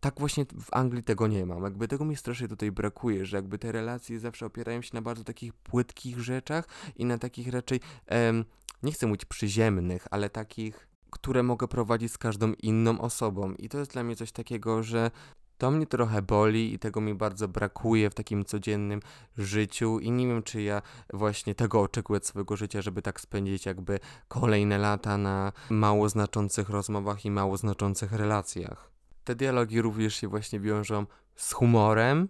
[0.00, 1.62] tak właśnie w Anglii tego nie mam.
[1.62, 5.24] Jakby tego mi strasznie tutaj brakuje, że jakby te relacje zawsze opierają się na bardzo
[5.24, 8.44] takich płytkich rzeczach i na takich raczej em,
[8.82, 13.54] nie chcę mówić przyziemnych, ale takich, które mogę prowadzić z każdą inną osobą.
[13.54, 15.10] I to jest dla mnie coś takiego, że
[15.58, 19.00] to mnie trochę boli i tego mi bardzo brakuje w takim codziennym
[19.38, 20.82] życiu i nie wiem, czy ja
[21.12, 26.68] właśnie tego oczekuję od swojego życia, żeby tak spędzić jakby kolejne lata na mało znaczących
[26.68, 28.97] rozmowach i mało znaczących relacjach.
[29.28, 32.28] Te dialogi również się właśnie wiążą z humorem,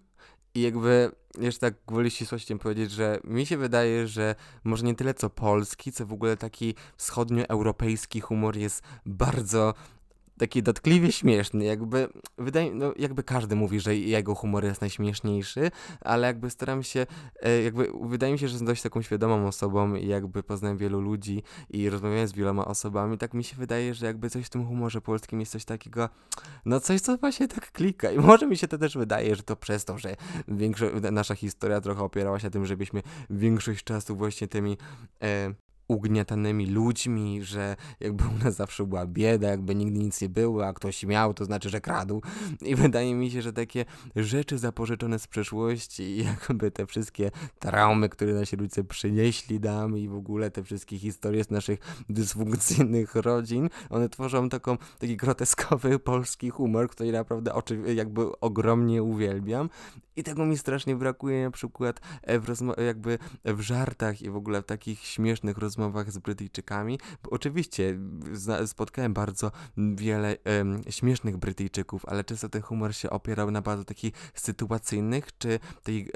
[0.55, 4.35] i jakby jeszcze tak gwoli ścisłości powiedzieć, że mi się wydaje, że
[4.65, 9.75] może nie tyle co polski, co w ogóle taki wschodnioeuropejski humor jest bardzo
[10.39, 15.71] taki dotkliwie śmieszny, jakby wydaje, no jakby każdy mówi, że jego humor jest najśmieszniejszy,
[16.01, 17.07] ale jakby staram się,
[17.43, 21.01] e, jakby wydaje mi się, że jestem dość taką świadomą osobą i jakby poznałem wielu
[21.01, 24.67] ludzi i rozmawiałem z wieloma osobami, tak mi się wydaje, że jakby coś w tym
[24.67, 26.09] humorze polskim jest coś takiego,
[26.65, 28.11] no coś, co właśnie tak klika.
[28.11, 30.17] I może mi się to też wydaje, że to przez to, że
[30.49, 34.77] większość, nasza historia trochę opierała się na tym, żebyśmy większość czasu właśnie tymi
[35.23, 35.55] e,
[35.89, 40.73] ugniatanymi ludźmi, że jakby u nas zawsze była bieda, jakby nigdy nic nie było, a
[40.73, 42.23] ktoś miał, to znaczy, że kradł.
[42.61, 43.85] I wydaje mi się, że takie
[44.17, 46.17] rzeczy zapożyczone z przeszłości,
[46.49, 51.45] jakby te wszystkie traumy, które nasi ludzie przynieśli nam i w ogóle te wszystkie historie
[51.45, 58.41] z naszych dysfunkcyjnych rodzin, one tworzą taką, taki groteskowy polski humor, który naprawdę oczy, jakby
[58.41, 59.71] ogromnie uwielbiam.
[60.17, 64.67] I tego mi strasznie brakuje na przykład w jakby w żartach i w ogóle w
[64.67, 67.99] takich śmiesznych rozmowach rozmowach z Brytyjczykami, bo oczywiście
[68.67, 70.37] spotkałem bardzo wiele
[70.91, 76.11] śmiesznych Brytyjczyków, ale często ten humor się opierał na bardzo takich sytuacyjnych, czy tej,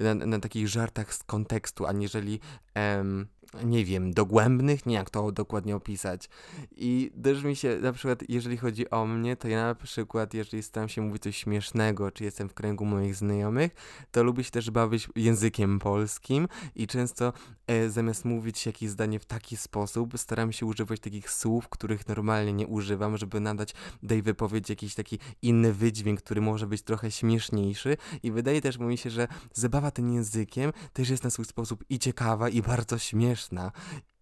[0.00, 2.40] na, na, takich żartach z kontekstu, aniżeli
[2.76, 3.26] um,
[3.64, 6.28] nie wiem, dogłębnych, nie jak to dokładnie opisać.
[6.76, 10.62] I też mi się, na przykład, jeżeli chodzi o mnie, to ja na przykład, jeżeli
[10.62, 13.74] staram się mówić coś śmiesznego, czy jestem w kręgu moich znajomych,
[14.10, 17.32] to lubię się też bawić językiem polskim i często
[17.66, 22.52] e, zamiast mówić jakieś zdanie w taki sposób, staram się używać takich słów, których normalnie
[22.52, 23.74] nie używam, żeby nadać
[24.08, 28.98] tej wypowiedzi jakiś taki inny wydźwięk, który może być trochę śmieszniejszy i wydaje też mi
[28.98, 33.43] się, że zabawa tym językiem też jest na swój sposób i ciekawa, i bardzo śmieszna,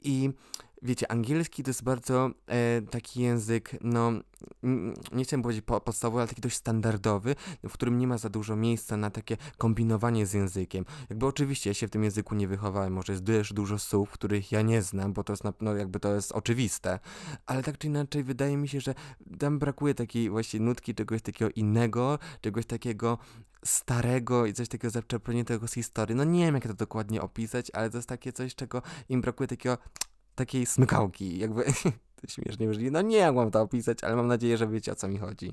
[0.04, 0.32] i
[0.82, 4.12] wiecie, angielski to jest bardzo e, taki język, no,
[5.12, 8.56] nie chcę powiedzieć po, podstawowy, ale taki dość standardowy, w którym nie ma za dużo
[8.56, 10.84] miejsca na takie kombinowanie z językiem.
[11.10, 14.52] Jakby oczywiście ja się w tym języku nie wychowałem, może jest też dużo słów, których
[14.52, 16.98] ja nie znam, bo to jest, no, jakby to jest oczywiste,
[17.46, 18.94] ale tak czy inaczej wydaje mi się, że
[19.38, 23.18] tam brakuje takiej właśnie nutki czegoś takiego innego, czegoś takiego
[23.64, 26.16] starego i coś takiego zaczerpniętego z historii.
[26.16, 29.48] No nie wiem, jak to dokładnie opisać, ale to jest takie coś, czego im brakuje
[29.48, 29.78] takiego,
[30.34, 31.64] takiej smykałki, jakby,
[32.28, 32.90] śmiesznie brzmi.
[32.90, 35.52] No nie jak mam to opisać, ale mam nadzieję, że wiecie o co mi chodzi.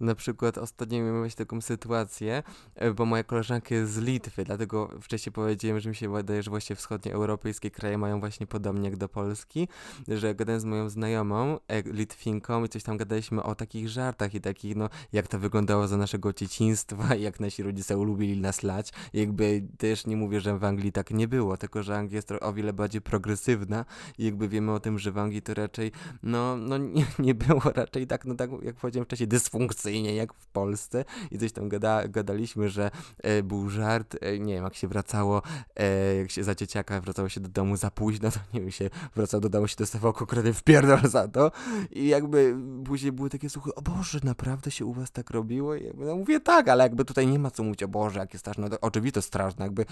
[0.00, 2.42] Na przykład ostatnio miałem taką sytuację,
[2.74, 6.50] e, bo moja koleżanka jest z Litwy, dlatego wcześniej powiedziałem, że mi się wydaje, że
[6.50, 9.68] właśnie wschodnioeuropejskie kraje mają właśnie podobnie jak do Polski,
[10.08, 14.40] że gadałem z moją znajomą, e, Litwinką i coś tam gadaliśmy o takich żartach i
[14.40, 18.92] takich, no, jak to wyglądało za naszego dzieciństwa jak nasi rodzice ulubili nas lać.
[19.12, 22.52] Jakby też nie mówię, że w Anglii tak nie było, tylko że Anglia jest o
[22.52, 23.84] wiele bardziej progresywna
[24.18, 27.60] i jakby wiemy o tym, że w Anglii to raczej, no, no nie, nie było
[27.74, 31.04] raczej tak, no tak jak powiedziałem wcześniej, dysfunkcji rewelacyjnie jak w Polsce.
[31.30, 32.90] I coś tam gada, gadaliśmy, że
[33.22, 35.42] e, był żart, e, nie wiem, jak się wracało,
[35.76, 38.90] e, jak się za dzieciaka wracało się do domu za późno, to nie wiem, się
[39.14, 41.52] wracało do domu, się dostawał konkretny wpierdol za to.
[41.90, 45.74] I jakby później były takie słuchy, o Boże, naprawdę się u was tak robiło?
[45.74, 48.38] I jakby, no mówię tak, ale jakby tutaj nie ma co mówić, o Boże, jakie
[48.38, 49.84] straszne, no, oczywiście straszne, jakby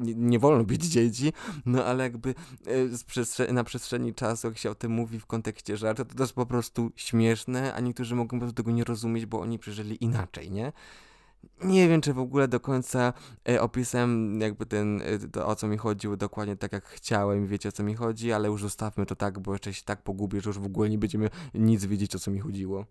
[0.00, 1.32] nie, nie, wolno być dzieci,
[1.66, 2.34] no ale jakby
[3.46, 6.32] e, na przestrzeni czasu, jak się o tym mówi w kontekście żartu, to to jest
[6.32, 10.50] po prostu śmieszne, a niektórzy mogą po prostu tego nie rozumieć, bo oni przeżyli inaczej,
[10.50, 10.72] nie?
[11.64, 13.12] Nie wiem, czy w ogóle do końca
[13.48, 17.68] e, opisałem jakby ten, e, to o co mi chodziło dokładnie tak jak chciałem, wiecie
[17.68, 20.50] o co mi chodzi, ale już zostawmy to tak, bo jeszcze się tak pogubię, że
[20.50, 22.86] już w ogóle nie będziemy nic wiedzieć o co mi chodziło.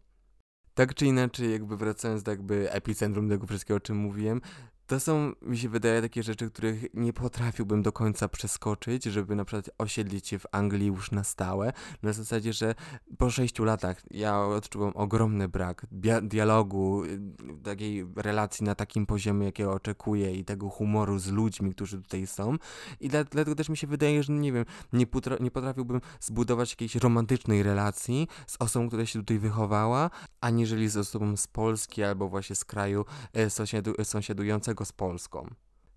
[0.73, 4.41] Tak czy inaczej, jakby wracając do jakby epicentrum tego wszystkiego, o czym mówiłem,
[4.89, 9.45] to są, mi się wydaje, takie rzeczy, których nie potrafiłbym do końca przeskoczyć, żeby na
[9.45, 11.73] przykład osiedlić się w Anglii już na stałe.
[12.03, 12.75] Na zasadzie, że
[13.17, 15.85] po sześciu latach ja odczuwam ogromny brak
[16.21, 17.19] dialogu, y,
[17.63, 22.55] takiej relacji na takim poziomie, jakiego oczekuję i tego humoru z ludźmi, którzy tutaj są.
[22.99, 25.05] I dlatego też mi się wydaje, że nie wiem, nie,
[25.39, 30.09] nie potrafiłbym zbudować jakiejś romantycznej relacji z osobą, która się tutaj wychowała,
[30.41, 35.49] aniżeli z osobą z Polski albo właśnie z kraju e, sąsiadu sąsiadującego z Polską.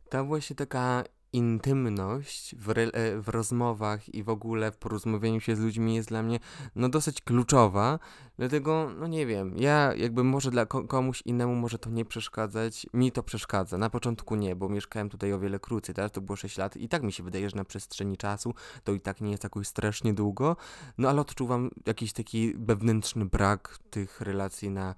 [0.08, 5.60] Ta właśnie taka intymność w, e, w, rozmowach i w ogóle w porozmawianiu się z
[5.60, 6.40] ludźmi jest dla mnie
[6.76, 7.98] no dosyć kluczowa,
[8.38, 13.12] dlatego no nie wiem, ja jakby może dla komuś innemu może to nie przeszkadzać, mi
[13.12, 16.58] to przeszkadza, na początku nie, bo mieszkałem tutaj o wiele krócej, teraz to było 6
[16.58, 19.44] lat i tak mi się wydaje, że na przestrzeni czasu to i tak nie jest
[19.44, 20.56] jakoś strasznie długo,
[20.98, 24.94] no ale odczuwam jakiś taki wewnętrzny brak tych relacji na, y,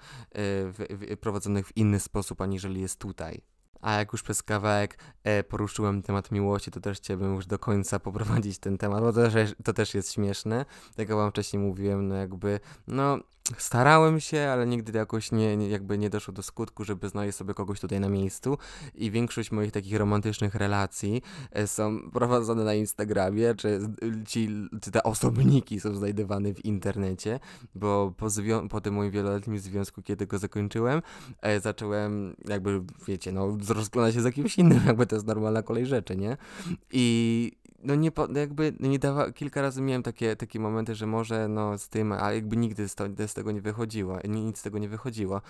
[0.73, 3.54] w, w, prowadzonych w inny sposób, aniżeli jest tutaj.
[3.85, 7.99] A jak już przez kawałek e, poruszyłem temat miłości, to też chciałbym już do końca
[7.99, 10.65] poprowadzić ten temat, bo to też, to też jest śmieszne.
[10.97, 13.19] Tak jak wam wcześniej mówiłem, no jakby, no
[13.59, 17.55] starałem się, ale nigdy jakoś nie, nie, jakby nie doszło do skutku, żeby znaleźć sobie
[17.55, 18.59] kogoś tutaj na miejscu
[18.95, 23.81] i większość moich takich romantycznych relacji e, są prowadzone na Instagramie, czy
[24.27, 24.49] ci,
[24.81, 27.41] czy te osobniki są znajdowane w internecie,
[27.75, 28.27] bo po,
[28.71, 31.03] po tym moim wieloletnim związku, kiedy go zakończyłem,
[31.43, 35.87] e, zacząłem jakby, wiecie, no rozglądać się z jakimś innym, jakby to jest normalna kolej
[35.87, 36.37] rzeczy, nie?
[36.93, 37.53] I
[37.85, 41.89] no nie, jakby nie dawa, kilka razy miałem takie, takie momenty, że może no z
[41.89, 45.41] tym, a jakby nigdy z, to, z tego nie wychodziło, nic z tego nie wychodziło.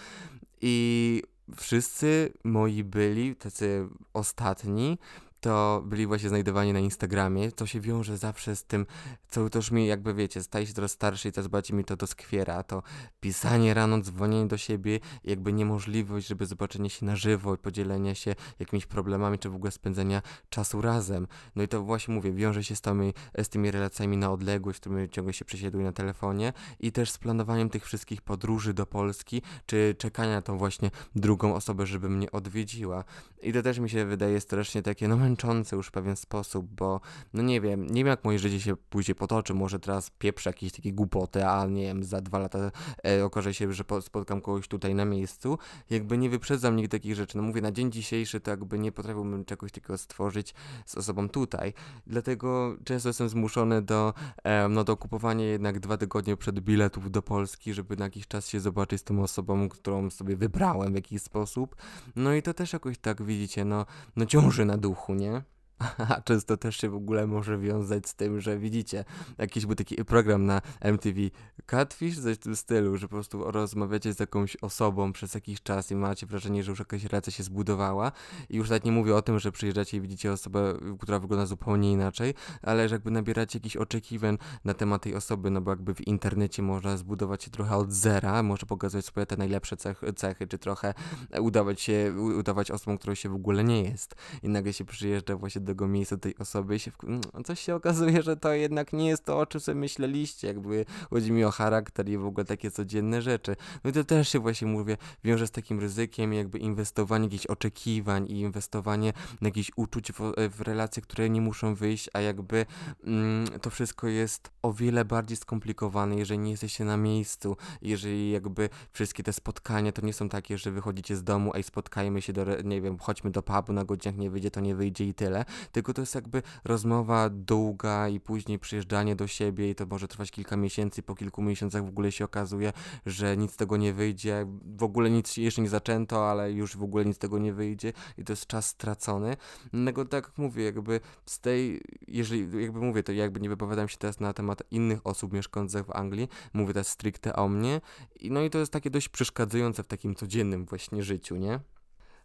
[0.60, 1.22] I
[1.56, 4.98] wszyscy moi byli, tacy ostatni,
[5.44, 8.86] to byli właśnie znajdowani na Instagramie, to się wiąże zawsze z tym,
[9.28, 11.96] co to już mi jakby wiecie, staje się coraz starszy i coraz bardziej mi to
[11.96, 12.82] doskwiera, to
[13.20, 18.34] pisanie rano, dzwonienie do siebie, jakby niemożliwość, żeby zobaczenie się na żywo i podzielenie się
[18.58, 21.26] jakimiś problemami, czy w ogóle spędzenia czasu razem.
[21.56, 24.80] No i to właśnie mówię, wiąże się z tymi, z tymi relacjami na odległość, w
[24.80, 29.42] którym ciągle się przesieduje na telefonie i też z planowaniem tych wszystkich podróży do Polski,
[29.66, 33.04] czy czekania na tą właśnie drugą osobę, żeby mnie odwiedziła.
[33.42, 37.00] I to też mi się wydaje strasznie takie, no męczące już w pewien sposób, bo
[37.32, 40.72] no nie wiem, nie wiem jak moje życie się później potoczy, może teraz pieprzę jakieś
[40.72, 42.70] takie głupoty, a nie wiem, za dwa lata
[43.06, 45.58] e, okaże się, że spotkam kogoś tutaj na miejscu,
[45.90, 49.44] jakby nie wyprzedzam nigdy takich rzeczy, no mówię, na dzień dzisiejszy to jakby nie potrafiłbym
[49.44, 50.54] czegoś takiego stworzyć
[50.86, 51.72] z osobą tutaj,
[52.06, 57.22] dlatego często jestem zmuszony do, e, no do kupowania jednak dwa tygodnie przed biletów do
[57.22, 61.22] Polski, żeby na jakiś czas się zobaczyć z tą osobą, którą sobie wybrałem w jakiś
[61.22, 61.76] sposób,
[62.16, 65.23] no i to też jakoś tak widzicie, no, no ciąży na duchu, nie?
[65.30, 65.53] Nie?
[65.98, 69.04] A często też się w ogóle może wiązać z tym, że widzicie,
[69.38, 71.20] jakiś był taki program na MTV
[71.66, 75.90] Catfish, coś w tym stylu, że po prostu rozmawiacie z jakąś osobą przez jakiś czas
[75.90, 78.12] i macie wrażenie, że już jakaś relacja się zbudowała.
[78.48, 81.92] I już tak nie mówię o tym, że przyjeżdżacie i widzicie osobę, która wygląda zupełnie
[81.92, 86.06] inaczej, ale że jakby nabieracie jakichś oczekiwań na temat tej osoby, no bo jakby w
[86.06, 90.58] internecie można zbudować się trochę od zera, może pokazać swoje te najlepsze cechy, cechy czy
[90.58, 90.94] trochę
[91.40, 94.14] udawać się, udawać osobą, którą się w ogóle nie jest.
[94.42, 96.96] I nagle się przyjeżdża właśnie do tego miejsca tej osoby i się w...
[97.02, 100.84] No, coś się okazuje, że to jednak nie jest to, o czym sobie myśleliście, jakby
[101.10, 103.56] chodzi mi o charakter i w ogóle takie codzienne rzeczy.
[103.84, 108.26] No i to też się właśnie, mówię, wiąże z takim ryzykiem, jakby inwestowanie jakichś oczekiwań
[108.26, 112.66] i inwestowanie jakichś uczuć w, w relacje, które nie muszą wyjść, a jakby
[113.04, 118.68] mm, to wszystko jest o wiele bardziej skomplikowane, jeżeli nie jesteście na miejscu, jeżeli jakby
[118.92, 122.44] wszystkie te spotkania to nie są takie, że wychodzicie z domu, ej, spotkajmy się do,
[122.64, 125.94] nie wiem, chodźmy do pubu na godzinach, nie wyjdzie, to nie wyjdzie i tyle, tylko
[125.94, 130.56] to jest jakby rozmowa długa i później przyjeżdżanie do siebie i to może trwać kilka
[130.56, 132.72] miesięcy, po kilku miesiącach w ogóle się okazuje,
[133.06, 136.82] że nic z tego nie wyjdzie, w ogóle nic jeszcze nie zaczęto, ale już w
[136.82, 139.36] ogóle nic z tego nie wyjdzie i to jest czas stracony.
[139.72, 143.96] Dlatego tak jak mówię, jakby z tej, jeżeli, jakby mówię, to jakby nie wypowiadam się
[143.96, 147.80] teraz na temat innych osób mieszkających w Anglii, mówię teraz stricte o mnie,
[148.20, 151.60] i no i to jest takie dość przeszkadzające w takim codziennym właśnie życiu, nie?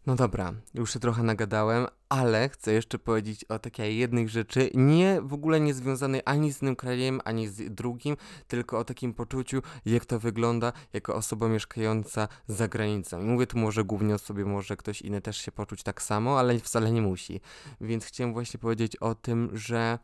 [0.10, 5.22] No dobra, już się trochę nagadałem, ale chcę jeszcze powiedzieć o takiej jednej rzeczy, nie
[5.22, 8.18] w ogóle nie związanej ani z jednym krajem, ani z drugim,
[8.48, 13.22] tylko o takim poczuciu, jak to wygląda jako osoba mieszkająca za granicą.
[13.22, 16.40] I mówię tu może głównie o sobie, może ktoś inny też się poczuć tak samo,
[16.40, 17.42] ale wcale nie musi.
[17.82, 20.00] Więc chciałem właśnie powiedzieć o tym, że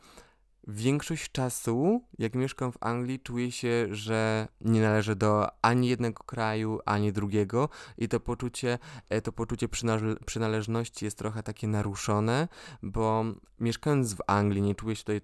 [0.68, 6.80] Większość czasu, jak mieszkam w Anglii, czuję się, że nie należę do ani jednego kraju,
[6.86, 9.68] ani drugiego i to poczucie, e, to poczucie
[10.26, 12.48] przynależności jest trochę takie naruszone,
[12.84, 13.26] bo
[13.60, 15.22] mieszkając w Anglii nie czuję się tutaj,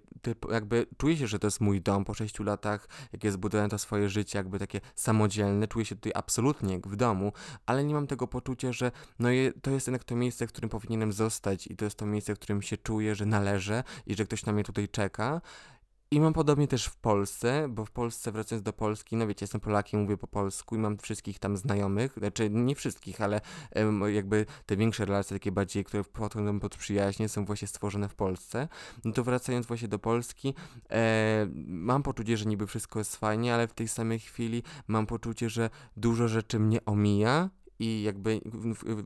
[0.50, 3.78] jakby czuję się, że to jest mój dom po 6 latach, jak jest zbudowałem to
[3.78, 7.32] swoje życie, jakby takie samodzielne, czuję się tutaj absolutnie jak w domu,
[7.66, 9.28] ale nie mam tego poczucia, że no
[9.62, 12.38] to jest jednak to miejsce, w którym powinienem zostać i to jest to miejsce, w
[12.38, 15.31] którym się czuję, że należę i że ktoś na mnie tutaj czeka
[16.12, 19.60] i mam podobnie też w Polsce, bo w Polsce, wracając do Polski, no wiecie, jestem
[19.60, 23.40] Polakiem, mówię po polsku i mam wszystkich tam znajomych, znaczy nie wszystkich, ale
[24.12, 28.68] jakby te większe relacje, takie bardziej, które podchodzą pod przyjaźnie, są właśnie stworzone w Polsce.
[29.04, 30.54] No to wracając właśnie do Polski,
[30.90, 35.50] e, mam poczucie, że niby wszystko jest fajnie, ale w tej samej chwili mam poczucie,
[35.50, 37.50] że dużo rzeczy mnie omija
[37.82, 38.40] i jakby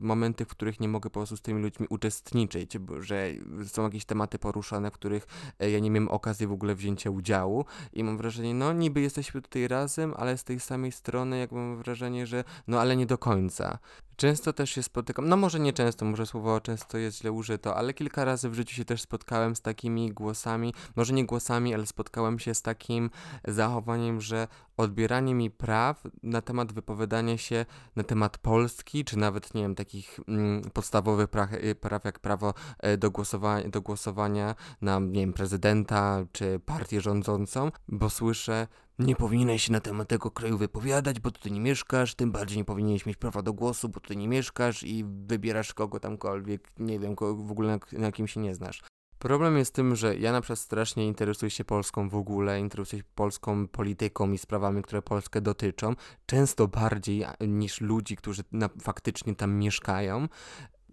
[0.01, 3.33] momenty, w których nie mogę po prostu z tymi ludźmi uczestniczyć, że
[3.67, 5.27] są jakieś tematy poruszane, w których
[5.59, 9.41] e, ja nie miałem okazji w ogóle wzięcia udziału i mam wrażenie, no niby jesteśmy
[9.41, 13.17] tutaj razem, ale z tej samej strony jakby mam wrażenie, że no ale nie do
[13.17, 13.79] końca.
[14.17, 17.93] Często też się spotykam, no może nie często, może słowo często jest źle użyto, ale
[17.93, 22.39] kilka razy w życiu się też spotkałem z takimi głosami, może nie głosami, ale spotkałem
[22.39, 23.09] się z takim
[23.47, 29.61] zachowaniem, że odbieranie mi praw na temat wypowiadania się na temat Polski, czy nawet, nie
[29.61, 34.99] wiem, takich mm, podstawowych praw, y, praw jak prawo e, do, głosowania, do głosowania na,
[34.99, 38.67] nie wiem, prezydenta, czy partię rządzącą, bo słyszę,
[38.99, 42.65] nie powinieneś się na temat tego kraju wypowiadać, bo tutaj nie mieszkasz, tym bardziej nie
[42.65, 47.15] powinieneś mieć prawa do głosu, bo tutaj nie mieszkasz i wybierasz kogo tamkolwiek, nie wiem,
[47.15, 48.83] kogo w ogóle na, na kim się nie znasz.
[49.19, 53.09] Problem jest tym, że ja na przykład strasznie interesuję się Polską w ogóle, interesuję się
[53.15, 59.55] polską polityką i sprawami, które Polskę dotyczą, często bardziej niż ludzi, którzy na, faktycznie tam
[59.55, 60.27] mieszkają.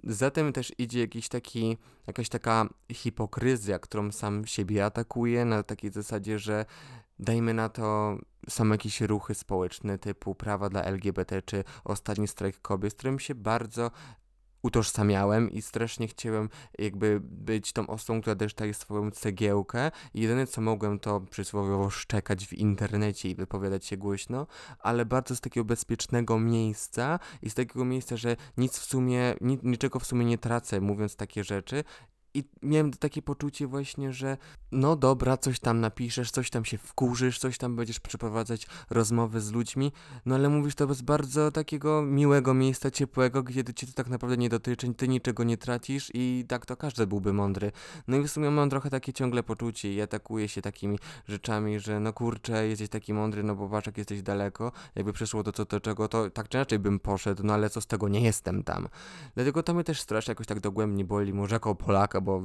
[0.07, 6.39] Zatem też idzie jakiś taki, jakaś taka hipokryzja, którą sam siebie atakuje, na takiej zasadzie,
[6.39, 6.67] że
[7.19, 12.93] dajmy na to, są jakieś ruchy społeczne typu prawa dla LGBT czy ostatni strajk kobiet,
[12.93, 13.91] z którym się bardzo
[14.65, 16.49] utożsamiałem i strasznie chciałem
[16.79, 19.91] jakby być tą osobą, która też daje swoją cegiełkę.
[20.15, 24.47] I jedyne co mogłem to przysłowiowo szczekać w internecie i wypowiadać się głośno,
[24.79, 29.59] ale bardzo z takiego bezpiecznego miejsca i z takiego miejsca, że nic w sumie, ni
[29.63, 31.85] niczego w sumie nie tracę mówiąc takie rzeczy
[32.35, 34.37] i miałem takie poczucie właśnie, że
[34.73, 39.53] no dobra, coś tam napiszesz, coś tam się wkurzysz, coś tam będziesz przeprowadzać rozmowy z
[39.53, 39.93] ludźmi,
[40.27, 44.37] no ale mówisz to z bardzo takiego miłego miejsca, ciepłego, gdzie cię to tak naprawdę
[44.37, 47.73] nie dotyczy, ty niczego nie tracisz i tak to każdy byłby mądry.
[48.09, 52.01] No i w sumie mam trochę takie ciągle poczucie i atakuję się takimi rzeczami, że
[52.01, 55.65] no kurczę, jesteś taki mądry, no bo patrz jak jesteś daleko, jakby przyszło to co
[55.65, 58.63] do czego, to tak czy inaczej bym poszedł, no ale co z tego, nie jestem
[58.63, 58.89] tam.
[59.35, 62.43] Dlatego to mnie też strasznie jakoś tak dogłębnie boli, może jako Polaka, bo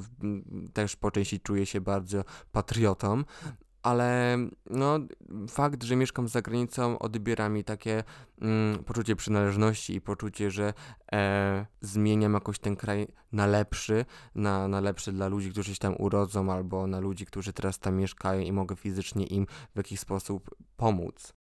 [0.73, 3.23] też po części czuję się bardzo patriotą,
[3.83, 4.37] ale
[4.69, 4.99] no,
[5.49, 8.03] fakt, że mieszkam za granicą, odbiera mi takie
[8.41, 10.73] mm, poczucie przynależności i poczucie, że
[11.11, 15.95] e, zmieniam jakoś ten kraj na lepszy, na, na lepszy dla ludzi, którzy się tam
[15.99, 20.55] urodzą, albo na ludzi, którzy teraz tam mieszkają i mogę fizycznie im w jakiś sposób
[20.77, 21.38] pomóc.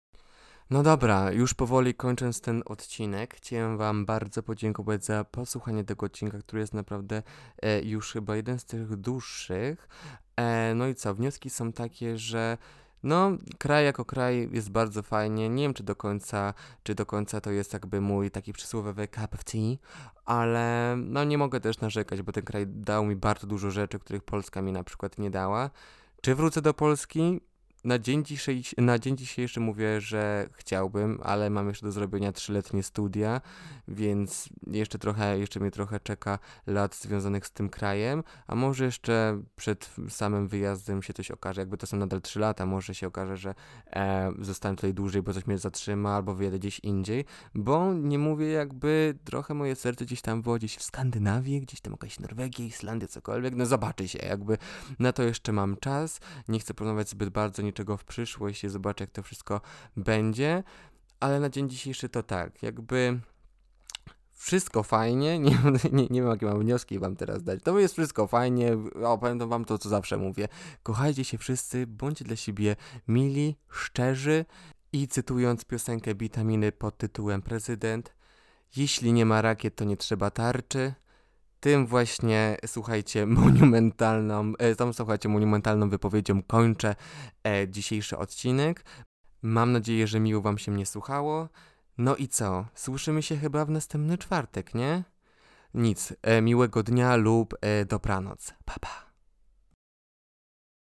[0.70, 6.38] No dobra, już powoli kończąc ten odcinek, chciałem Wam bardzo podziękować za posłuchanie tego odcinka,
[6.38, 7.22] który jest naprawdę
[7.62, 9.88] e, już chyba jeden z tych dłuższych.
[10.36, 12.58] E, no i co, wnioski są takie, że
[13.02, 15.48] no, kraj jako kraj jest bardzo fajnie.
[15.48, 19.34] Nie wiem, czy do końca, czy do końca to jest jakby mój taki przysłowiowy cup
[19.34, 19.76] of tea,
[20.24, 24.22] ale no nie mogę też narzekać, bo ten kraj dał mi bardzo dużo rzeczy, których
[24.22, 25.70] Polska mi na przykład nie dała.
[26.20, 27.40] Czy wrócę do Polski?
[27.84, 32.82] Na dzień, dzisiejszy, na dzień dzisiejszy mówię, że chciałbym, ale mam jeszcze do zrobienia trzyletnie
[32.82, 33.40] studia,
[33.88, 39.42] więc jeszcze trochę, jeszcze mnie trochę czeka lat związanych z tym krajem, a może jeszcze
[39.56, 43.36] przed samym wyjazdem się coś okaże, jakby to są nadal trzy lata, może się okaże,
[43.36, 43.54] że
[43.90, 48.46] e, zostanę tutaj dłużej, bo coś mnie zatrzyma, albo wyjadę gdzieś indziej, bo nie mówię
[48.46, 53.08] jakby trochę moje serce gdzieś tam było gdzieś w Skandynawii, gdzieś tam jakaś Norwegia, Islandia,
[53.08, 54.58] cokolwiek, no zobaczy się, jakby
[54.98, 59.04] na to jeszcze mam czas, nie chcę planować zbyt bardzo niczego w przyszłość i zobaczę
[59.04, 59.60] jak to wszystko
[59.96, 60.62] będzie,
[61.20, 63.20] ale na dzień dzisiejszy to tak, jakby
[64.38, 65.58] wszystko fajnie, nie,
[65.92, 69.64] nie, nie wiem jakie mam wnioski wam teraz dać, to jest wszystko fajnie, opowiem wam
[69.64, 70.48] to co zawsze mówię,
[70.82, 72.76] kochajcie się wszyscy, bądźcie dla siebie
[73.08, 74.44] mili, szczerzy.
[74.92, 78.14] I cytując piosenkę Witaminy pod tytułem Prezydent,
[78.76, 80.94] jeśli nie ma rakiet, to nie trzeba tarczy,
[81.60, 86.96] tym właśnie, słuchajcie, monumentalną, e, tą, słuchajcie, monumentalną wypowiedzią kończę
[87.44, 88.84] e, dzisiejszy odcinek.
[89.42, 91.48] Mam nadzieję, że miło wam się mnie słuchało.
[91.98, 92.66] No i co?
[92.74, 95.04] Słyszymy się chyba w następny czwartek, nie?
[95.74, 96.14] Nic.
[96.22, 98.54] E, miłego dnia lub e, dobranoc.
[98.64, 99.07] Pa, pa.